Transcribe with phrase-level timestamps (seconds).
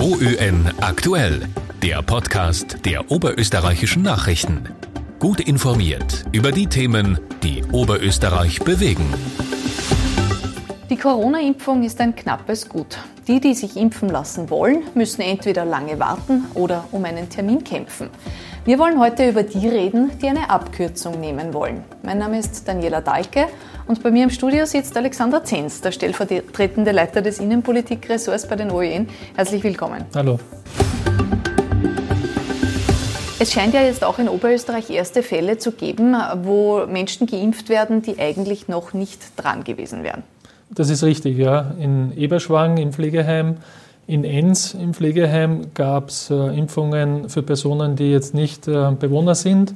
[0.00, 1.42] OÖN aktuell,
[1.82, 4.66] der Podcast der oberösterreichischen Nachrichten.
[5.18, 9.04] Gut informiert über die Themen, die Oberösterreich bewegen.
[10.88, 12.96] Die Corona-Impfung ist ein knappes Gut.
[13.28, 18.08] Die, die sich impfen lassen wollen, müssen entweder lange warten oder um einen Termin kämpfen.
[18.64, 21.84] Wir wollen heute über die reden, die eine Abkürzung nehmen wollen.
[22.02, 23.48] Mein Name ist Daniela Dahlke
[23.90, 28.70] und bei mir im Studio sitzt Alexander Zenz, der stellvertretende Leiter des Innenpolitikressorts bei den
[28.70, 29.08] OEN.
[29.34, 30.04] Herzlich willkommen.
[30.14, 30.38] Hallo.
[33.40, 38.00] Es scheint ja jetzt auch in Oberösterreich erste Fälle zu geben, wo Menschen geimpft werden,
[38.00, 40.22] die eigentlich noch nicht dran gewesen wären.
[40.70, 41.74] Das ist richtig, ja.
[41.80, 43.56] In Eberschwang im Pflegeheim,
[44.06, 49.34] in Enns im Pflegeheim gab es äh, Impfungen für Personen, die jetzt nicht äh, Bewohner
[49.34, 49.74] sind.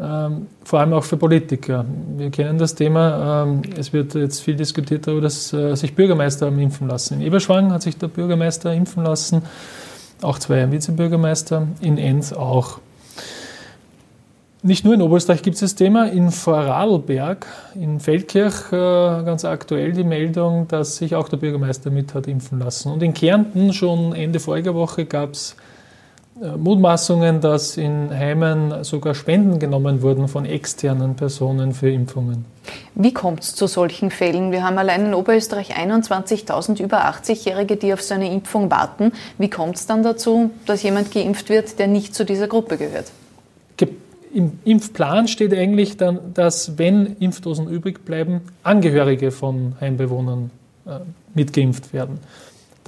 [0.00, 1.84] Ähm, vor allem auch für Politiker.
[2.16, 3.44] Wir kennen das Thema.
[3.44, 7.14] Ähm, es wird jetzt viel diskutiert darüber, dass äh, sich Bürgermeister haben impfen lassen.
[7.14, 9.42] In Eberschwang hat sich der Bürgermeister impfen lassen
[10.22, 12.78] auch zwei Vizebürgermeister, in Enns auch.
[14.62, 18.76] Nicht nur in Oberösterreich gibt es das Thema, in Vorarlberg, in Feldkirch äh,
[19.24, 22.92] ganz aktuell die Meldung, dass sich auch der Bürgermeister mit hat impfen lassen.
[22.92, 25.56] Und in Kärnten schon Ende voriger Woche gab es
[26.40, 32.46] Mutmaßungen, dass in Heimen sogar Spenden genommen wurden von externen Personen für Impfungen.
[32.94, 34.50] Wie kommt es zu solchen Fällen?
[34.50, 39.12] Wir haben allein in Oberösterreich 21.000 über 80-Jährige, die auf so eine Impfung warten.
[39.36, 43.12] Wie kommt es dann dazu, dass jemand geimpft wird, der nicht zu dieser Gruppe gehört?
[44.32, 50.52] Im Impfplan steht eigentlich dann, dass, wenn Impfdosen übrig bleiben, Angehörige von Heimbewohnern
[50.86, 51.00] äh,
[51.34, 52.20] mitgeimpft werden.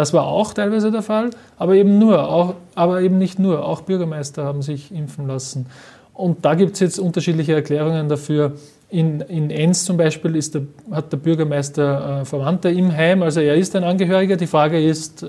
[0.00, 3.66] Das war auch teilweise der Fall, aber eben nur, auch, aber eben nicht nur.
[3.66, 5.66] Auch Bürgermeister haben sich impfen lassen.
[6.14, 8.52] Und da gibt es jetzt unterschiedliche Erklärungen dafür.
[8.88, 13.56] In, in Enns zum Beispiel der, hat der Bürgermeister äh, Verwandte im Heim, also er
[13.56, 14.36] ist ein Angehöriger.
[14.38, 15.26] Die Frage ist, äh,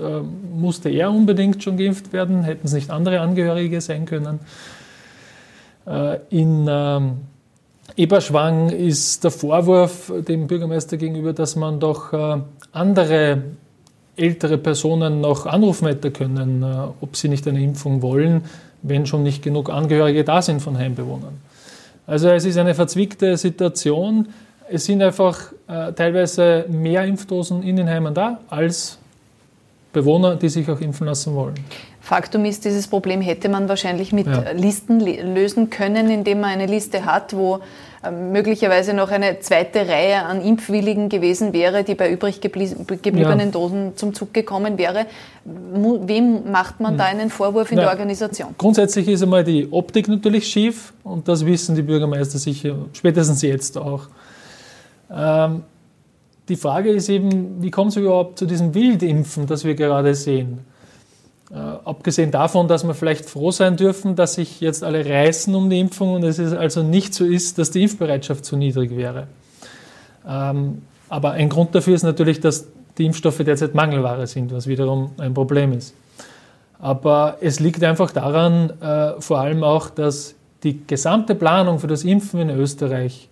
[0.56, 2.44] musste er unbedingt schon geimpft werden?
[2.44, 4.40] Hätten es nicht andere Angehörige sein können?
[5.86, 7.18] Äh, in ähm,
[7.98, 12.38] Eberschwang ist der Vorwurf dem Bürgermeister gegenüber, dass man doch äh,
[12.72, 13.42] andere
[14.22, 16.66] ältere Personen noch anrufen hätte können, äh,
[17.02, 18.44] ob sie nicht eine Impfung wollen,
[18.82, 21.40] wenn schon nicht genug Angehörige da sind von Heimbewohnern.
[22.08, 24.30] Also es ist eine verzwickte Situation.
[24.70, 28.98] Es sind einfach äh, teilweise mehr Impfdosen in den Heimen da als
[29.94, 31.56] Bewohner, die sich auch impfen lassen wollen.
[32.01, 34.51] Faktum ist, dieses Problem hätte man wahrscheinlich mit ja.
[34.53, 37.59] Listen lösen können, indem man eine Liste hat, wo
[38.03, 43.45] ähm, möglicherweise noch eine zweite Reihe an Impfwilligen gewesen wäre, die bei übrig gebliebenen ja.
[43.45, 45.06] Dosen zum Zug gekommen wäre.
[45.45, 47.19] Wem macht man da hm.
[47.19, 47.84] einen Vorwurf in ja.
[47.84, 48.56] der Organisation?
[48.57, 53.78] Grundsätzlich ist einmal die Optik natürlich schief und das wissen die Bürgermeister sicher, spätestens jetzt
[53.78, 54.07] auch.
[55.13, 55.62] Ähm,
[56.50, 60.66] die Frage ist eben, wie kommt es überhaupt zu diesem Wildimpfen, das wir gerade sehen?
[61.53, 65.69] Äh, abgesehen davon, dass wir vielleicht froh sein dürfen, dass sich jetzt alle reißen um
[65.69, 69.28] die Impfung und es ist also nicht so ist, dass die Impfbereitschaft zu niedrig wäre.
[70.25, 72.67] Ähm, aber ein Grund dafür ist natürlich, dass
[72.97, 75.94] die Impfstoffe derzeit Mangelware sind, was wiederum ein Problem ist.
[76.79, 82.06] Aber es liegt einfach daran, äh, vor allem auch, dass die gesamte Planung für das
[82.06, 83.28] Impfen in Österreich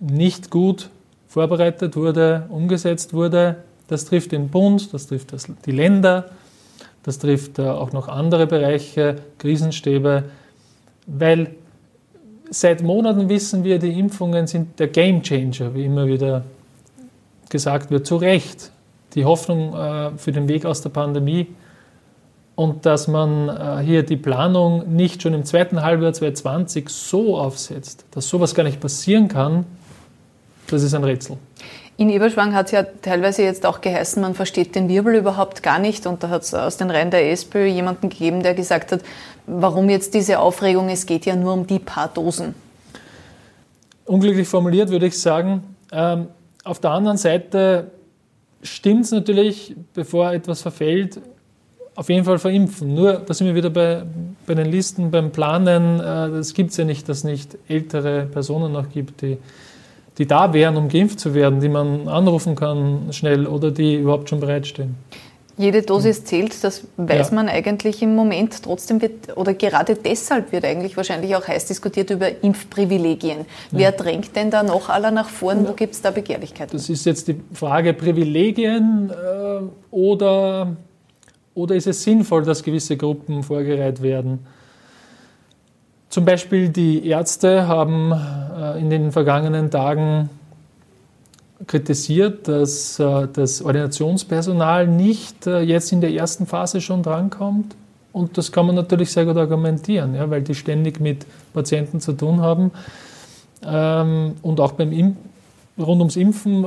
[0.00, 0.90] nicht gut
[1.28, 3.56] vorbereitet wurde, umgesetzt wurde.
[3.88, 6.26] Das trifft den Bund, das trifft das, die Länder,
[7.06, 10.24] das trifft äh, auch noch andere Bereiche, Krisenstäbe,
[11.06, 11.54] weil
[12.50, 16.44] seit Monaten wissen wir, die Impfungen sind der Game Changer, wie immer wieder
[17.48, 18.72] gesagt wird, zu Recht.
[19.14, 21.46] Die Hoffnung äh, für den Weg aus der Pandemie
[22.56, 28.04] und dass man äh, hier die Planung nicht schon im zweiten Halbjahr 2020 so aufsetzt,
[28.10, 29.64] dass sowas gar nicht passieren kann,
[30.66, 31.36] das ist ein Rätsel.
[31.98, 35.78] In Eberschwang hat es ja teilweise jetzt auch geheißen, man versteht den Wirbel überhaupt gar
[35.78, 36.06] nicht.
[36.06, 39.00] Und da hat es aus den Reihen der SPÖ jemanden gegeben, der gesagt hat,
[39.46, 42.54] warum jetzt diese Aufregung, es geht ja nur um die paar Dosen.
[44.04, 45.62] Unglücklich formuliert würde ich sagen.
[45.90, 46.28] Ähm,
[46.64, 47.90] auf der anderen Seite
[48.62, 51.20] stimmt es natürlich, bevor etwas verfällt,
[51.94, 52.94] auf jeden Fall verimpfen.
[52.94, 54.02] Nur, da sind wir wieder bei,
[54.46, 55.98] bei den Listen, beim Planen.
[56.34, 59.38] Es äh, gibt es ja nicht, dass es nicht ältere Personen noch gibt, die
[60.18, 64.28] die da wären, um geimpft zu werden, die man anrufen kann schnell oder die überhaupt
[64.28, 64.94] schon bereitstehen.
[65.58, 67.34] Jede Dosis zählt, das weiß ja.
[67.34, 68.62] man eigentlich im Moment.
[68.62, 73.38] Trotzdem wird, oder gerade deshalb wird eigentlich wahrscheinlich auch heiß diskutiert über Impfprivilegien.
[73.38, 73.44] Ja.
[73.70, 75.62] Wer drängt denn da noch aller nach vorn?
[75.62, 75.70] Ja.
[75.70, 76.76] Wo gibt es da Begehrlichkeiten?
[76.76, 80.76] Das ist jetzt die Frage Privilegien äh, oder,
[81.54, 84.40] oder ist es sinnvoll, dass gewisse Gruppen vorgereiht werden?
[86.08, 90.30] Zum Beispiel die Ärzte haben äh, in den vergangenen Tagen
[91.66, 97.74] kritisiert, dass äh, das Ordinationspersonal nicht äh, jetzt in der ersten Phase schon drankommt.
[98.12, 102.12] Und das kann man natürlich sehr gut argumentieren, ja, weil die ständig mit Patienten zu
[102.12, 102.70] tun haben
[103.62, 105.16] ähm, und auch beim Im
[105.78, 106.64] rund ums Impfen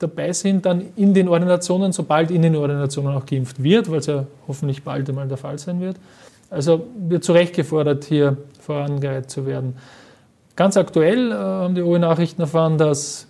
[0.00, 4.06] dabei sind, dann in den Ordinationen, sobald in den Ordinationen auch geimpft wird, weil es
[4.06, 5.96] ja hoffentlich bald einmal der Fall sein wird.
[6.52, 9.76] Also wird zu Recht gefordert, hier vorangereiht zu werden.
[10.54, 13.26] Ganz aktuell äh, haben die OE-Nachrichten erfahren, dass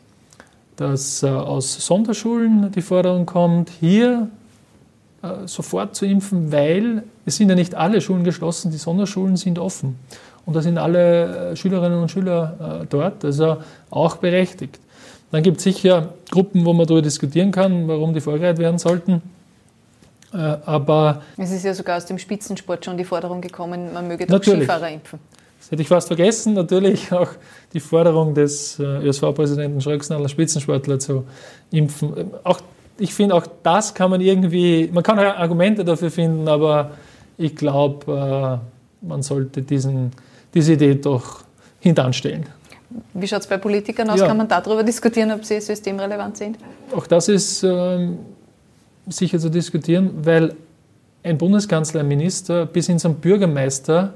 [0.77, 4.29] dass äh, aus Sonderschulen die Forderung kommt, hier
[5.23, 9.59] äh, sofort zu impfen, weil es sind ja nicht alle Schulen geschlossen, die Sonderschulen sind
[9.59, 9.97] offen.
[10.45, 13.59] Und da sind alle äh, Schülerinnen und Schüler dort, also
[13.91, 14.81] auch berechtigt.
[15.31, 19.23] Dann gibt es sicher Gruppen, wo man darüber diskutieren kann, warum die vorgereiht werden sollten.
[20.33, 24.43] Aber es ist ja sogar aus dem Spitzensport schon die Forderung gekommen, man möge doch
[24.43, 25.19] Skifahrer impfen.
[25.63, 26.55] Das hätte ich fast vergessen.
[26.55, 27.29] Natürlich auch
[27.73, 31.25] die Forderung des äh, ÖSV-Präsidenten Schröcksnadler, Spitzensportler zu
[31.71, 32.33] impfen.
[32.43, 32.61] Auch,
[32.99, 36.91] ich finde, auch das kann man irgendwie, man kann Argumente dafür finden, aber
[37.39, 38.61] ich glaube,
[39.03, 40.11] äh, man sollte diesen,
[40.53, 41.45] diese Idee doch
[41.79, 42.47] hintanstellen.
[43.15, 44.21] Wie schaut es bei Politikern aus?
[44.21, 44.27] Ja.
[44.27, 46.59] Kann man darüber diskutieren, ob sie systemrelevant sind?
[46.95, 48.09] Auch das ist äh,
[49.09, 50.55] sicher zu diskutieren, weil
[51.23, 54.15] ein Bundeskanzler, ein Minister bis hin zum Bürgermeister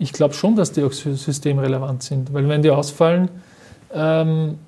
[0.00, 3.28] ich glaube schon, dass die auch systemrelevant sind, weil wenn die ausfallen,
[3.92, 4.58] ähm,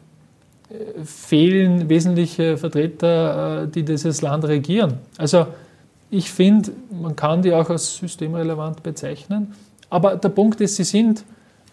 [1.04, 4.98] fehlen wesentliche Vertreter, äh, die dieses Land regieren.
[5.16, 5.46] Also
[6.10, 9.54] ich finde, man kann die auch als systemrelevant bezeichnen,
[9.88, 11.24] aber der Punkt ist, sie sind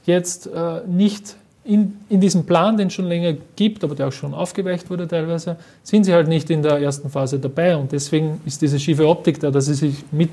[0.06, 1.36] jetzt äh, nicht
[1.70, 5.08] in, in diesem Plan, den es schon länger gibt, aber der auch schon aufgeweicht wurde
[5.08, 9.08] teilweise, sind sie halt nicht in der ersten Phase dabei und deswegen ist diese schiefe
[9.08, 10.32] Optik da, dass sie sich mit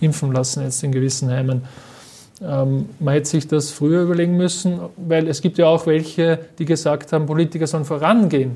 [0.00, 1.62] impfen lassen jetzt in gewissen Heimen.
[2.40, 6.64] Ähm, man hätte sich das früher überlegen müssen, weil es gibt ja auch welche, die
[6.64, 8.52] gesagt haben, Politiker sollen vorangehen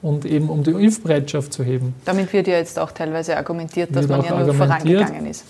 [0.00, 1.94] und eben um die Impfbereitschaft zu heben.
[2.06, 5.44] Damit wird ja jetzt auch teilweise argumentiert, dass man ja nur vorangegangen ist.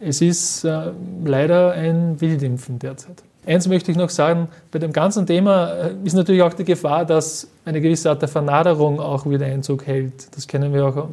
[0.00, 0.90] Es ist äh,
[1.24, 3.22] leider ein Wildimpfen derzeit.
[3.46, 7.04] Eins möchte ich noch sagen, bei dem ganzen Thema äh, ist natürlich auch die Gefahr,
[7.04, 10.34] dass eine gewisse Art der Vernaderung auch wieder Einzug hält.
[10.36, 11.08] Das kennen wir auch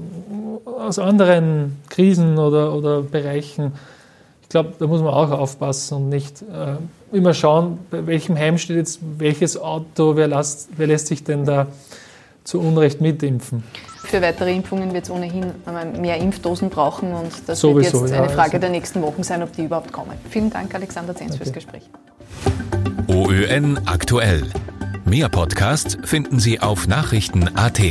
[0.65, 3.73] aus anderen Krisen oder, oder Bereichen
[4.47, 6.77] ich glaube, da muss man auch aufpassen und nicht äh,
[7.11, 11.43] immer schauen, bei welchem Heim steht jetzt welches Auto, wer, lasst, wer lässt sich denn
[11.43, 11.67] da
[12.45, 13.65] zu Unrecht mitimpfen.
[14.05, 15.51] Für weitere Impfungen wird es ohnehin
[15.99, 19.43] mehr Impfdosen brauchen und das Sowieso, wird jetzt eine Frage also der nächsten Wochen sein,
[19.43, 20.13] ob die überhaupt kommen.
[20.29, 21.43] Vielen Dank, Alexander Zenz, okay.
[21.43, 21.89] fürs Gespräch.
[23.47, 24.43] OÖN aktuell.
[25.05, 27.81] Mehr Podcasts finden Sie auf Nachrichten.at.